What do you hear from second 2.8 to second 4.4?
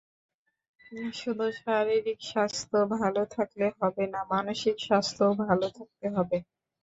ভালো থাকলে হবে না,